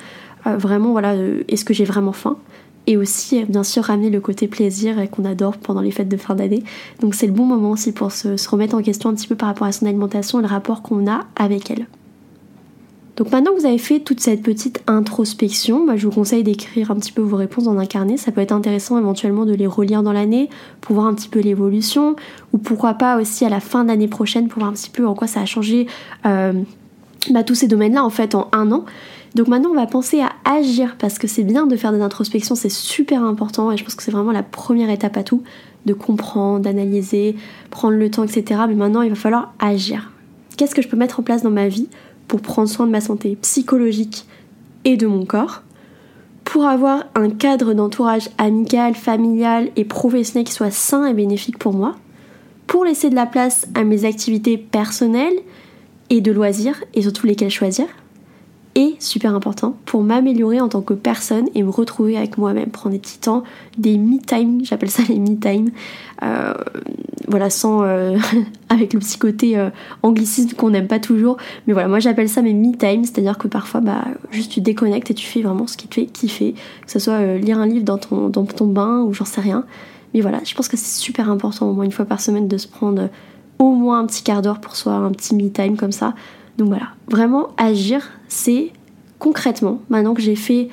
euh, 0.46 0.56
vraiment 0.56 0.92
voilà 0.92 1.14
euh, 1.14 1.42
est-ce 1.48 1.64
que 1.64 1.74
j'ai 1.74 1.84
vraiment 1.84 2.12
faim? 2.12 2.38
Et 2.86 2.96
aussi 2.96 3.44
bien 3.46 3.64
sûr 3.64 3.82
ramener 3.82 4.10
le 4.10 4.20
côté 4.20 4.46
plaisir 4.46 5.10
qu'on 5.10 5.24
adore 5.24 5.56
pendant 5.56 5.80
les 5.80 5.90
fêtes 5.90 6.08
de 6.08 6.16
fin 6.16 6.36
d'année. 6.36 6.62
Donc 7.00 7.16
c'est 7.16 7.26
le 7.26 7.32
bon 7.32 7.44
moment 7.44 7.72
aussi 7.72 7.90
pour 7.90 8.12
se, 8.12 8.36
se 8.36 8.48
remettre 8.48 8.76
en 8.76 8.82
question 8.82 9.10
un 9.10 9.14
petit 9.14 9.26
peu 9.26 9.34
par 9.34 9.48
rapport 9.48 9.66
à 9.66 9.72
son 9.72 9.86
alimentation 9.86 10.38
et 10.38 10.42
le 10.42 10.48
rapport 10.48 10.82
qu'on 10.82 11.10
a 11.10 11.22
avec 11.34 11.68
elle 11.72 11.88
donc 13.16 13.32
maintenant 13.32 13.54
que 13.54 13.61
vous 13.61 13.66
avez 13.66 13.78
fait 13.78 14.00
toute 14.00 14.20
cette 14.20 14.42
petite 14.42 14.82
introspection, 14.87 15.87
bah, 15.87 15.96
je 15.96 16.06
vous 16.06 16.12
conseille 16.12 16.42
d'écrire 16.42 16.90
un 16.90 16.96
petit 16.96 17.12
peu 17.12 17.23
vos 17.23 17.37
réponses 17.37 17.64
dans 17.64 17.78
un 17.78 17.87
carnet. 17.87 18.18
Ça 18.18 18.30
peut 18.30 18.42
être 18.42 18.52
intéressant 18.52 18.99
éventuellement 18.99 19.46
de 19.46 19.54
les 19.54 19.66
relire 19.66 20.02
dans 20.02 20.12
l'année 20.12 20.50
pour 20.82 20.96
voir 20.96 21.06
un 21.06 21.14
petit 21.14 21.30
peu 21.30 21.40
l'évolution 21.40 22.14
ou 22.52 22.58
pourquoi 22.58 22.94
pas 22.94 23.18
aussi 23.18 23.46
à 23.46 23.49
la 23.49 23.61
fin 23.61 23.85
de 23.85 23.88
l'année 23.88 24.08
prochaine 24.08 24.49
pour 24.49 24.58
voir 24.58 24.70
un 24.70 24.75
petit 24.75 24.90
peu 24.90 25.06
en 25.06 25.14
quoi 25.14 25.26
ça 25.26 25.40
a 25.40 25.46
changé 25.46 25.87
euh, 26.26 26.52
bah, 27.30 27.42
tous 27.42 27.54
ces 27.54 27.68
domaines-là 27.68 28.04
en 28.04 28.11
fait 28.11 28.35
en 28.35 28.49
un 28.52 28.70
an. 28.70 28.85
Donc 29.35 29.49
maintenant 29.49 29.70
on 29.70 29.75
va 29.75 29.87
penser 29.87 30.20
à 30.20 30.32
agir 30.44 30.96
parce 30.99 31.18
que 31.18 31.26
c'est 31.26 31.42
bien 31.42 31.66
de 31.66 31.76
faire 31.76 31.92
des 31.92 32.02
introspections, 32.02 32.54
c'est 32.54 32.70
super 32.70 33.23
important 33.23 33.73
et 33.73 33.78
je 33.78 33.85
pense 33.85 33.94
que 33.94 34.02
c'est 34.02 34.11
vraiment 34.11 34.32
la 34.32 34.42
première 34.42 34.90
étape 34.90 35.16
à 35.16 35.23
tout, 35.23 35.42
de 35.87 35.94
comprendre, 35.94 36.61
d'analyser, 36.61 37.37
prendre 37.70 37.96
le 37.96 38.11
temps, 38.11 38.25
etc. 38.25 38.61
Mais 38.68 38.75
maintenant 38.75 39.00
il 39.00 39.08
va 39.08 39.14
falloir 39.14 39.54
agir. 39.58 40.12
Qu'est-ce 40.56 40.75
que 40.75 40.80
je 40.80 40.88
peux 40.88 40.96
mettre 40.96 41.20
en 41.20 41.23
place 41.23 41.42
dans 41.42 41.50
ma 41.50 41.68
vie 41.68 41.88
pour 42.28 42.40
prendre 42.40 42.68
soin 42.68 42.87
de 42.87 42.90
ma 42.90 43.00
santé 43.00 43.37
psychologique 43.40 44.26
et 44.85 44.97
de 44.97 45.06
mon 45.06 45.25
corps, 45.25 45.62
pour 46.45 46.66
avoir 46.66 47.04
un 47.14 47.30
cadre 47.30 47.75
d'entourage 47.75 48.30
amical, 48.38 48.95
familial 48.95 49.71
et 49.76 49.85
professionnel 49.85 50.47
qui 50.47 50.52
soit 50.52 50.71
sain 50.71 51.06
et 51.06 51.14
bénéfique 51.14 51.59
pour 51.59 51.73
moi, 51.73 51.97
pour 52.66 52.85
laisser 52.85 53.11
de 53.11 53.14
la 53.14 53.26
place 53.26 53.66
à 53.75 53.85
mes 53.85 54.04
activités 54.04 54.56
personnelles 54.56 55.38
et 56.09 56.21
de 56.21 56.33
loisirs, 56.33 56.83
et 56.95 57.02
surtout 57.02 57.26
lesquelles 57.26 57.50
choisir, 57.50 57.87
et 58.76 58.95
super 58.99 59.35
important 59.35 59.75
pour 59.87 60.02
m'améliorer 60.02 60.61
en 60.61 60.68
tant 60.68 60.83
que 60.83 60.92
personne 60.92 61.49
et 61.54 61.62
me 61.62 61.71
retrouver 61.71 62.18
avec 62.18 62.37
moi-même, 62.37 62.68
prendre 62.68 62.92
des 62.92 63.00
petits 63.00 63.18
temps, 63.18 63.42
des 63.78 63.97
me-time, 63.97 64.62
j'appelle 64.64 64.90
ça 64.90 65.02
les 65.09 65.18
me-time, 65.18 65.71
euh, 66.23 66.52
voilà, 67.26 67.49
sans 67.49 67.83
euh, 67.83 68.18
avec 68.68 68.92
le 68.92 69.00
petit 69.00 69.18
côté 69.18 69.59
euh, 69.59 69.71
anglicisme 70.02 70.54
qu'on 70.54 70.68
n'aime 70.68 70.88
pas 70.88 70.99
toujours, 70.99 71.38
mais 71.66 71.73
voilà, 71.73 71.88
moi 71.88 72.00
j'appelle 72.00 72.28
ça 72.28 72.42
mes 72.42 72.52
me-time, 72.52 73.04
c'est-à-dire 73.04 73.38
que 73.38 73.49
parfois 73.49 73.80
bah 73.80 74.04
juste 74.30 74.52
tu 74.52 74.61
déconnectes 74.61 75.11
et 75.11 75.14
tu 75.14 75.26
fais 75.26 75.40
vraiment 75.40 75.66
ce 75.66 75.78
qui 75.78 75.88
te 75.88 75.95
fait 75.95 76.04
kiffer, 76.04 76.52
que 76.85 76.92
ce 76.92 76.99
soit 76.99 77.37
lire 77.37 77.59
un 77.59 77.66
livre 77.66 77.85
dans 77.87 77.99
ton, 77.99 78.28
dans 78.28 78.45
ton 78.45 78.66
bain 78.66 79.00
ou 79.00 79.14
j'en 79.14 79.25
sais 79.25 79.40
rien, 79.40 79.64
mais 80.12 80.21
voilà, 80.21 80.40
je 80.45 80.54
pense 80.54 80.68
que 80.68 80.76
c'est 80.76 81.00
super 81.00 81.30
important 81.30 81.71
au 81.71 81.73
moins 81.73 81.85
une 81.85 81.92
fois 81.92 82.04
par 82.04 82.21
semaine 82.21 82.47
de 82.47 82.59
se 82.59 82.68
prendre 82.68 83.09
au 83.59 83.71
moins 83.71 84.00
un 84.00 84.06
petit 84.06 84.23
quart 84.23 84.42
d'heure 84.42 84.61
pour 84.61 84.76
soi, 84.76 84.92
un 84.92 85.12
petit 85.12 85.35
me-time 85.35 85.78
comme 85.78 85.92
ça, 85.92 86.14
donc 86.58 86.68
voilà, 86.68 86.88
vraiment 87.08 87.48
agir, 87.58 88.10
c'est 88.28 88.72
concrètement, 89.18 89.80
maintenant 89.88 90.14
que 90.14 90.22
j'ai 90.22 90.36
fait 90.36 90.68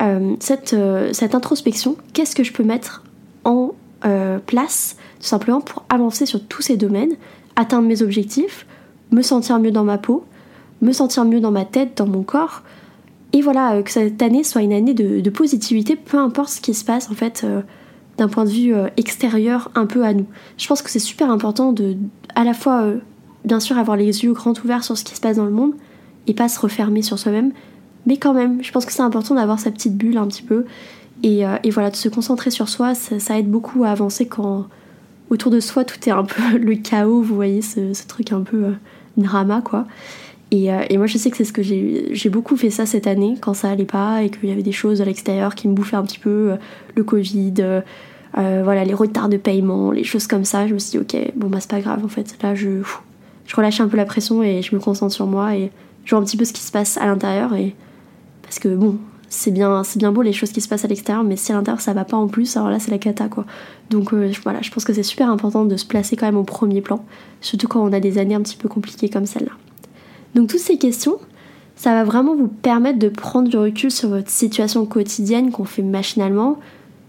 euh, 0.00 0.34
cette, 0.40 0.72
euh, 0.72 1.12
cette, 1.12 1.34
introspection, 1.34 1.96
qu'est-ce 2.12 2.34
que 2.34 2.44
je 2.44 2.52
peux 2.52 2.64
mettre 2.64 3.02
en 3.44 3.72
euh, 4.04 4.38
place 4.38 4.96
tout 5.20 5.26
simplement 5.26 5.60
pour 5.60 5.84
avancer 5.88 6.26
sur 6.26 6.44
tous 6.46 6.62
ces 6.62 6.76
domaines, 6.76 7.12
atteindre 7.54 7.88
mes 7.88 8.02
objectifs, 8.02 8.66
me 9.10 9.22
sentir 9.22 9.58
mieux 9.58 9.70
dans 9.70 9.84
ma 9.84 9.98
peau, 9.98 10.24
me 10.82 10.92
sentir 10.92 11.24
mieux 11.24 11.40
dans 11.40 11.50
ma 11.50 11.64
tête, 11.64 11.96
dans 11.96 12.06
mon 12.06 12.22
corps, 12.22 12.62
et 13.32 13.42
voilà, 13.42 13.82
que 13.82 13.90
cette 13.90 14.20
année 14.22 14.44
soit 14.44 14.62
une 14.62 14.72
année 14.72 14.94
de 14.94 15.30
positivité, 15.30 15.96
peu 15.96 16.18
importe 16.18 16.48
ce 16.48 16.60
qui 16.60 16.72
se 16.72 16.84
passe 16.84 17.10
en 17.10 17.14
fait 17.14 17.44
d'un 18.16 18.28
point 18.28 18.44
de 18.44 18.50
vue 18.50 18.74
extérieur 18.96 19.70
un 19.74 19.84
peu 19.84 20.04
à 20.04 20.14
nous. 20.14 20.26
Je 20.56 20.66
pense 20.66 20.80
que 20.80 20.88
c'est 20.88 21.00
super 21.00 21.30
important 21.30 21.72
de 21.72 21.96
à 22.34 22.44
la 22.44 22.54
fois 22.54 22.92
bien 23.46 23.60
sûr 23.60 23.78
avoir 23.78 23.96
les 23.96 24.24
yeux 24.24 24.32
grands 24.32 24.54
ouverts 24.62 24.84
sur 24.84 24.98
ce 24.98 25.04
qui 25.04 25.14
se 25.14 25.20
passe 25.20 25.36
dans 25.36 25.44
le 25.44 25.52
monde 25.52 25.72
et 26.26 26.34
pas 26.34 26.48
se 26.48 26.60
refermer 26.60 27.00
sur 27.00 27.18
soi-même. 27.18 27.52
Mais 28.04 28.18
quand 28.18 28.34
même, 28.34 28.62
je 28.62 28.70
pense 28.72 28.84
que 28.84 28.92
c'est 28.92 29.02
important 29.02 29.34
d'avoir 29.36 29.58
sa 29.58 29.70
petite 29.70 29.96
bulle 29.96 30.18
un 30.18 30.26
petit 30.26 30.42
peu. 30.42 30.64
Et, 31.22 31.46
euh, 31.46 31.56
voilà, 31.72 31.90
de 31.90 31.96
se 31.96 32.08
concentrer 32.08 32.50
sur 32.50 32.68
soi, 32.68 32.94
ça, 32.94 33.38
aide 33.38 33.50
beaucoup 33.50 33.84
à 33.84 33.90
avancer 33.90 34.26
quand 34.26 34.66
autour 35.30 35.50
de 35.50 35.58
soi 35.60 35.84
tout 35.84 35.98
est 36.08 36.12
un 36.12 36.24
peu 36.24 36.58
le 36.58 36.74
chaos, 36.74 37.22
vous 37.22 37.34
voyez, 37.34 37.62
ce, 37.62 38.06
truc 38.06 38.32
un 38.32 38.42
peu 38.42 38.64
euh, 38.64 38.72
drama 39.16 39.62
quoi. 39.62 39.86
Euh, 40.54 40.84
et, 40.88 40.96
moi 40.96 41.06
je 41.06 41.18
sais 41.18 41.30
que 41.30 41.36
c'est 41.36 41.44
ce 41.44 41.52
que 41.52 41.62
j'ai 41.62 42.30
beaucoup 42.30 42.56
fait 42.56 42.70
ça 42.70 42.86
cette 42.86 43.08
année 43.08 43.36
quand 43.40 43.52
ça 43.52 43.70
allait 43.70 43.84
pas 43.84 44.22
et 44.22 44.30
qu'il 44.30 44.48
y 44.48 44.52
avait 44.52 44.62
des 44.62 44.72
choses 44.72 45.02
à 45.02 45.04
l'extérieur 45.04 45.56
qui 45.56 45.66
me 45.66 45.74
bouffaient 45.74 45.96
un 45.96 46.04
petit 46.04 46.20
peu, 46.20 46.52
le 46.94 47.02
Covid, 47.02 47.54
voilà, 48.34 48.84
les 48.84 48.94
retards 48.94 49.28
de 49.28 49.38
paiement, 49.38 49.90
les 49.90 50.04
choses 50.04 50.28
comme 50.28 50.44
ça. 50.44 50.68
Je 50.68 50.74
me 50.74 50.78
suis 50.78 50.92
dit, 50.92 50.98
ok, 50.98 51.32
bon 51.34 51.48
bah 51.48 51.58
c'est 51.60 51.70
pas 51.70 51.80
grave 51.80 52.04
en 52.04 52.08
fait, 52.08 52.36
là 52.42 52.54
je 52.54 52.82
je 53.46 53.56
relâche 53.56 53.80
un 53.80 53.88
peu 53.88 53.96
la 53.96 54.04
pression 54.04 54.42
et 54.42 54.62
je 54.62 54.74
me 54.74 54.80
concentre 54.80 55.12
sur 55.12 55.26
moi 55.26 55.56
et 55.56 55.70
je 56.04 56.10
vois 56.10 56.20
un 56.20 56.24
petit 56.24 56.36
peu 56.36 56.44
ce 56.44 56.52
qui 56.52 56.62
se 56.62 56.72
passe 56.72 56.96
à 56.98 57.06
l'intérieur 57.06 57.54
et 57.54 57.74
parce 58.42 58.58
que 58.58 58.68
bon 58.68 58.98
c'est 59.28 59.50
bien 59.50 59.82
c'est 59.84 59.98
bien 59.98 60.12
beau 60.12 60.22
les 60.22 60.32
choses 60.32 60.50
qui 60.50 60.60
se 60.60 60.68
passent 60.68 60.84
à 60.84 60.88
l'extérieur 60.88 61.24
mais 61.24 61.36
si 61.36 61.52
à 61.52 61.54
l'intérieur 61.54 61.80
ça 61.80 61.92
va 61.92 62.04
pas 62.04 62.16
en 62.16 62.28
plus 62.28 62.56
alors 62.56 62.70
là 62.70 62.78
c'est 62.78 62.90
la 62.90 62.98
cata 62.98 63.28
quoi. 63.28 63.44
Donc 63.90 64.12
euh, 64.12 64.30
voilà 64.44 64.62
je 64.62 64.70
pense 64.70 64.84
que 64.84 64.92
c'est 64.92 65.02
super 65.02 65.30
important 65.30 65.64
de 65.64 65.76
se 65.76 65.84
placer 65.84 66.16
quand 66.16 66.26
même 66.26 66.36
au 66.36 66.44
premier 66.44 66.80
plan 66.80 67.04
surtout 67.40 67.68
quand 67.68 67.82
on 67.82 67.92
a 67.92 68.00
des 68.00 68.18
années 68.18 68.34
un 68.34 68.42
petit 68.42 68.56
peu 68.56 68.68
compliquées 68.68 69.08
comme 69.08 69.26
celle-là. 69.26 69.52
Donc 70.34 70.48
toutes 70.48 70.60
ces 70.60 70.78
questions 70.78 71.18
ça 71.74 71.90
va 71.90 72.04
vraiment 72.04 72.34
vous 72.34 72.48
permettre 72.48 72.98
de 72.98 73.08
prendre 73.08 73.48
du 73.48 73.56
recul 73.56 73.90
sur 73.90 74.08
votre 74.08 74.30
situation 74.30 74.86
quotidienne 74.86 75.50
qu'on 75.50 75.64
fait 75.64 75.82
machinalement. 75.82 76.58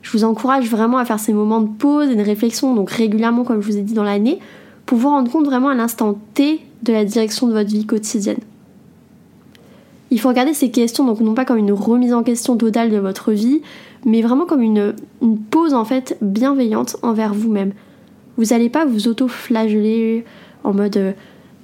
Je 0.02 0.12
vous 0.12 0.26
encourage 0.26 0.70
vraiment 0.70 0.98
à 0.98 1.06
faire 1.06 1.20
ces 1.20 1.34
moments 1.34 1.62
de 1.62 1.70
pause 1.70 2.10
et 2.10 2.16
de 2.16 2.24
réflexion 2.24 2.76
donc 2.76 2.92
régulièrement 2.92 3.44
comme 3.44 3.62
je 3.62 3.68
vous 3.68 3.78
ai 3.78 3.82
dit 3.82 3.94
dans 3.94 4.04
l'année 4.04 4.40
pour 4.88 4.98
vous 4.98 5.10
rendre 5.10 5.30
compte 5.30 5.46
vraiment 5.46 5.70
à 5.70 5.76
l'instant 5.76 6.18
T 6.34 6.62
de 6.82 6.94
la 6.94 7.06
direction 7.06 7.48
de 7.48 7.54
votre 7.54 7.70
vie 7.70 7.86
quotidienne. 7.86 8.40
Il 10.10 10.20
faut 10.20 10.30
regarder 10.30 10.54
ces 10.54 10.72
questions 10.72 11.06
donc 11.06 11.20
non 11.20 11.34
pas 11.34 11.46
comme 11.46 11.58
une 11.58 11.74
remise 11.74 12.14
en 12.14 12.24
question 12.24 12.56
totale 12.56 12.90
de 12.90 12.98
votre 12.98 13.34
vie, 13.34 13.62
mais 14.06 14.22
vraiment 14.22 14.46
comme 14.46 14.62
une, 14.62 14.96
pause 15.52 15.74
en 15.74 15.84
fait 15.84 16.18
bienveillante 16.22 16.96
envers 17.02 17.34
vous-même. 17.34 17.74
Vous 18.38 18.46
n'allez 18.46 18.70
pas 18.70 18.86
vous 18.86 19.10
auto-flageller 19.10 20.24
en 20.64 20.74
mode 20.74 20.98
euh, 20.98 21.12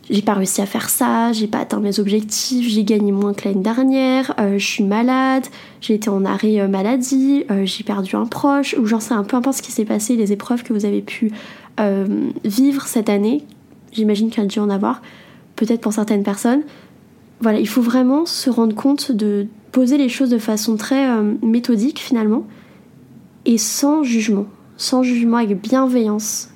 j'ai 0.10 0.22
pas 0.22 0.34
réussi 0.34 0.62
à 0.62 0.65
faire 0.65 0.89
ça, 0.89 1.32
j'ai 1.32 1.48
pas 1.48 1.60
atteint 1.60 1.80
mes 1.80 2.01
objectifs, 2.01 2.68
j'ai 2.68 2.84
gagné 2.84 3.13
moins 3.13 3.34
que 3.34 3.48
l'année 3.48 3.63
dernière, 3.63 4.34
euh, 4.38 4.58
je 4.58 4.65
suis 4.65 4.84
malade, 4.84 5.46
j'ai 5.80 5.94
été 5.94 6.10
en 6.10 6.25
arrêt 6.25 6.60
euh, 6.60 6.68
maladie, 6.68 7.46
j'ai 7.63 7.84
perdu 7.86 8.18
un 8.18 8.25
proche, 8.25 8.75
ou 8.77 8.86
j'en 8.86 9.00
sais 9.00 9.13
un 9.13 9.24
peu 9.24 9.38
importe 9.38 9.58
ce 9.58 9.62
qui 9.62 9.72
s'est 9.72 9.86
passé, 9.86 10.18
les 10.18 10.34
épreuves 10.34 10.63
que 10.63 10.74
vous 10.74 10.84
avez 10.84 11.01
pu 11.01 11.32
euh, 11.80 12.30
vivre 12.44 12.86
cette 12.86 13.10
année, 13.10 13.44
j'imagine 13.92 14.30
qu'il 14.30 14.42
y 14.44 14.46
a 14.46 14.50
dû 14.50 14.60
en 14.60 14.70
avoir, 14.70 15.01
peut-être 15.56 15.82
pour 15.82 15.94
certaines 15.94 16.24
personnes. 16.24 16.62
Voilà, 17.39 17.60
il 17.60 17.68
faut 17.68 17.82
vraiment 17.82 18.25
se 18.25 18.50
rendre 18.50 18.75
compte 18.75 19.12
de 19.12 19.48
poser 19.72 19.98
les 19.98 20.10
choses 20.10 20.30
de 20.30 20.38
façon 20.38 20.77
très 20.77 21.10
euh, 21.10 21.34
méthodique 21.42 22.00
finalement 22.00 22.46
et 23.46 23.58
sans 23.58 24.03
jugement, 24.03 24.46
sans 24.77 25.03
jugement 25.03 25.38
avec 25.38 25.60
bienveillance. 25.60 26.50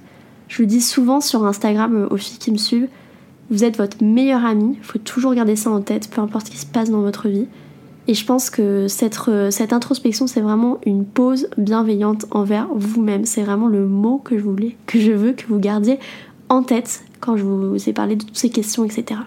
Je 0.47 0.61
le 0.61 0.67
dis 0.67 0.81
souvent 0.81 1.19
sur 1.19 1.45
Instagram 1.45 1.95
euh, 1.95 2.07
aux 2.13 2.17
filles 2.17 2.37
qui 2.37 2.51
me 2.51 2.57
suivent, 2.57 2.87
vous 3.49 3.63
êtes 3.63 3.77
votre 3.77 4.03
meilleur 4.03 4.45
ami, 4.45 4.77
il 4.77 4.83
faut 4.83 4.99
toujours 4.99 5.33
garder 5.33 5.55
ça 5.55 5.69
en 5.71 5.81
tête, 5.81 6.09
peu 6.09 6.21
importe 6.21 6.47
ce 6.47 6.51
qui 6.51 6.57
se 6.57 6.65
passe 6.65 6.89
dans 6.89 7.01
votre 7.01 7.27
vie. 7.27 7.47
Et 8.07 8.13
je 8.13 8.25
pense 8.25 8.49
que 8.49 8.87
cette, 8.87 9.19
cette 9.49 9.73
introspection, 9.73 10.27
c'est 10.27 10.39
vraiment 10.39 10.79
une 10.85 11.05
pause 11.05 11.49
bienveillante 11.57 12.25
envers 12.31 12.67
vous-même. 12.73 13.25
C'est 13.25 13.43
vraiment 13.43 13.67
le 13.67 13.85
mot 13.85 14.17
que 14.17 14.37
je 14.37 14.43
voulais, 14.43 14.77
que 14.85 14.97
je 14.99 15.11
veux 15.11 15.33
que 15.33 15.45
vous 15.47 15.59
gardiez 15.59 15.99
en 16.49 16.63
tête 16.63 17.03
quand 17.19 17.35
je 17.35 17.43
vous 17.43 17.89
ai 17.89 17.93
parlé 17.93 18.15
de 18.15 18.23
toutes 18.23 18.37
ces 18.37 18.49
questions, 18.49 18.85
etc. 18.85 19.19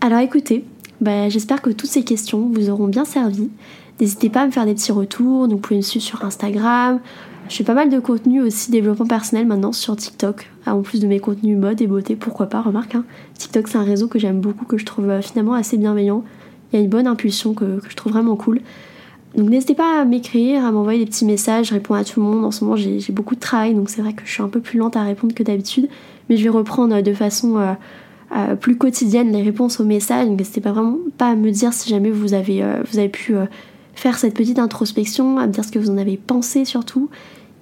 Alors 0.00 0.20
écoutez, 0.20 0.64
bah, 1.00 1.28
j'espère 1.28 1.62
que 1.62 1.70
toutes 1.70 1.90
ces 1.90 2.04
questions 2.04 2.48
vous 2.52 2.70
auront 2.70 2.86
bien 2.86 3.04
servi. 3.04 3.50
N'hésitez 4.00 4.30
pas 4.30 4.42
à 4.42 4.46
me 4.46 4.52
faire 4.52 4.64
des 4.64 4.74
petits 4.74 4.92
retours, 4.92 5.48
donc 5.48 5.56
vous 5.56 5.62
pouvez 5.62 5.76
me 5.76 5.82
suivre 5.82 6.04
sur 6.04 6.24
Instagram. 6.24 7.00
Je 7.48 7.56
fais 7.56 7.64
pas 7.64 7.74
mal 7.74 7.90
de 7.90 7.98
contenu 7.98 8.40
aussi 8.40 8.70
développement 8.70 9.06
personnel 9.06 9.46
maintenant 9.46 9.72
sur 9.72 9.96
TikTok, 9.96 10.48
en 10.66 10.82
plus 10.82 11.00
de 11.00 11.06
mes 11.06 11.18
contenus 11.18 11.58
mode 11.58 11.80
et 11.82 11.86
beauté, 11.86 12.14
pourquoi 12.14 12.46
pas, 12.46 12.62
remarque. 12.62 12.94
Hein. 12.94 13.04
TikTok 13.36 13.68
c'est 13.68 13.78
un 13.78 13.84
réseau 13.84 14.06
que 14.06 14.18
j'aime 14.18 14.40
beaucoup, 14.40 14.64
que 14.64 14.78
je 14.78 14.86
trouve 14.86 15.10
euh, 15.10 15.20
finalement 15.20 15.54
assez 15.54 15.76
bienveillant 15.76 16.24
il 16.72 16.78
y 16.78 16.78
a 16.80 16.84
une 16.84 16.90
bonne 16.90 17.06
impulsion 17.06 17.54
que, 17.54 17.80
je 17.88 17.96
trouve 17.96 18.12
vraiment 18.12 18.36
cool. 18.36 18.60
Donc 19.36 19.48
n'hésitez 19.48 19.74
pas 19.74 20.00
à 20.00 20.04
m'écrire, 20.04 20.64
à 20.64 20.72
m'envoyer 20.72 20.98
des 20.98 21.06
petits 21.06 21.24
messages, 21.24 21.68
je 21.68 21.74
réponds 21.74 21.94
à 21.94 22.04
tout 22.04 22.20
le 22.20 22.26
monde. 22.26 22.44
En 22.44 22.50
ce 22.50 22.64
moment 22.64 22.76
j'ai 22.76 23.00
beaucoup 23.12 23.34
de 23.34 23.40
travail, 23.40 23.74
donc 23.74 23.88
c'est 23.88 24.02
vrai 24.02 24.12
que 24.12 24.22
je 24.24 24.30
suis 24.30 24.42
un 24.42 24.48
peu 24.48 24.60
plus 24.60 24.78
lente 24.78 24.96
à 24.96 25.02
répondre 25.02 25.34
que 25.34 25.42
d'habitude, 25.42 25.88
mais 26.28 26.36
je 26.36 26.44
vais 26.44 26.50
reprendre 26.50 27.00
de 27.00 27.14
façon 27.14 27.56
euh, 27.56 27.72
euh, 28.36 28.56
plus 28.56 28.76
quotidienne 28.76 29.32
les 29.32 29.42
réponses 29.42 29.80
aux 29.80 29.84
messages. 29.84 30.26
Donc 30.26 30.38
n'hésitez 30.38 30.60
pas 30.60 30.72
vraiment 30.72 30.98
pas 31.16 31.30
à 31.30 31.34
me 31.34 31.50
dire 31.50 31.72
si 31.72 31.88
jamais 31.88 32.10
vous 32.10 32.34
avez, 32.34 32.62
euh, 32.62 32.82
vous 32.90 32.98
avez 32.98 33.08
pu 33.08 33.34
faire 33.94 34.18
cette 34.18 34.34
petite 34.34 34.58
introspection, 34.58 35.38
à 35.38 35.46
me 35.46 35.52
dire 35.52 35.64
ce 35.64 35.72
que 35.72 35.78
vous 35.78 35.90
en 35.90 35.98
avez 35.98 36.16
pensé 36.18 36.64
surtout. 36.64 37.08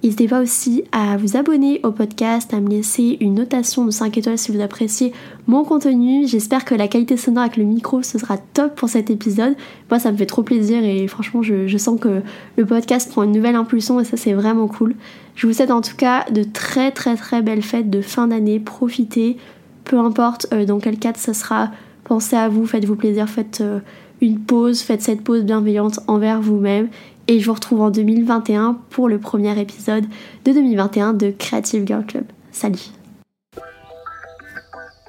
N'hésitez 0.03 0.27
pas 0.27 0.41
aussi 0.41 0.83
à 0.91 1.15
vous 1.17 1.37
abonner 1.37 1.79
au 1.83 1.91
podcast, 1.91 2.55
à 2.55 2.59
me 2.59 2.69
laisser 2.69 3.17
une 3.19 3.35
notation 3.35 3.85
de 3.85 3.91
5 3.91 4.17
étoiles 4.17 4.39
si 4.39 4.51
vous 4.51 4.59
appréciez 4.59 5.13
mon 5.45 5.63
contenu. 5.63 6.25
J'espère 6.25 6.65
que 6.65 6.73
la 6.73 6.87
qualité 6.87 7.17
sonore 7.17 7.43
avec 7.43 7.57
le 7.57 7.65
micro 7.65 8.01
ce 8.01 8.17
sera 8.17 8.39
top 8.39 8.73
pour 8.73 8.89
cet 8.89 9.11
épisode. 9.11 9.53
Moi 9.91 9.99
ça 9.99 10.11
me 10.11 10.17
fait 10.17 10.25
trop 10.25 10.41
plaisir 10.41 10.83
et 10.83 11.07
franchement 11.07 11.43
je, 11.43 11.77
sens 11.77 11.99
que 11.99 12.23
le 12.57 12.65
podcast 12.65 13.11
prend 13.11 13.21
une 13.21 13.31
nouvelle 13.31 13.55
impulsion 13.55 13.99
et 13.99 14.03
ça 14.03 14.17
c'est 14.17 14.33
vraiment 14.33 14.67
cool. 14.67 14.95
Je 15.35 15.45
vous 15.45 15.53
souhaite 15.53 15.69
en 15.69 15.81
tout 15.81 15.95
cas 15.95 16.25
de 16.31 16.41
très 16.41 16.89
très 16.89 17.15
très 17.15 17.43
belles 17.43 17.61
fêtes 17.61 17.91
de 17.91 18.01
fin 18.01 18.27
d'année. 18.27 18.59
Profitez, 18.59 19.37
peu 19.83 19.99
importe 19.99 20.47
euh, 20.51 20.65
dans 20.65 20.79
quel 20.79 20.97
cadre 20.97 21.19
ce 21.19 21.33
sera. 21.33 21.69
Pensez 22.05 22.35
à 22.35 22.49
vous, 22.49 22.65
faites-vous 22.65 22.95
plaisir, 22.95 23.29
faites 23.29 23.61
euh, 23.61 23.79
une 24.19 24.39
pause, 24.39 24.81
faites 24.81 25.03
cette 25.03 25.21
pause 25.21 25.43
bienveillante 25.43 25.99
envers 26.07 26.41
vous-même 26.41 26.87
et 27.31 27.39
je 27.39 27.45
vous 27.45 27.53
retrouve 27.53 27.79
en 27.79 27.91
2021 27.91 28.77
pour 28.89 29.07
le 29.07 29.17
premier 29.17 29.57
épisode 29.57 30.03
de 30.43 30.51
2021 30.51 31.13
de 31.13 31.31
Creative 31.31 31.87
Girl 31.87 32.05
Club. 32.05 32.25
Salut 32.51 32.91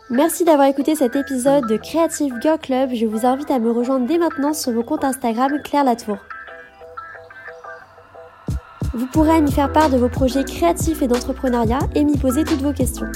Merci 0.08 0.44
d'avoir 0.44 0.68
écouté 0.68 0.94
cet 0.94 1.16
épisode 1.16 1.66
de 1.66 1.76
Creative 1.76 2.32
Girl 2.40 2.60
Club. 2.60 2.90
Je 2.94 3.06
vous 3.06 3.26
invite 3.26 3.50
à 3.50 3.58
me 3.58 3.72
rejoindre 3.72 4.06
dès 4.06 4.18
maintenant 4.18 4.54
sur 4.54 4.70
mon 4.70 4.84
compte 4.84 5.02
Instagram 5.02 5.50
Claire 5.64 5.82
Latour. 5.82 6.18
Vous 8.94 9.06
pourrez 9.06 9.40
m'y 9.40 9.50
faire 9.50 9.72
part 9.72 9.90
de 9.90 9.96
vos 9.96 10.08
projets 10.08 10.44
créatifs 10.44 11.02
et 11.02 11.08
d'entrepreneuriat 11.08 11.80
et 11.96 12.04
m'y 12.04 12.16
poser 12.16 12.44
toutes 12.44 12.62
vos 12.62 12.72
questions. 12.72 13.10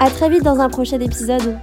A 0.00 0.10
très 0.10 0.30
vite 0.30 0.42
dans 0.42 0.58
un 0.58 0.68
prochain 0.68 0.98
épisode. 0.98 1.58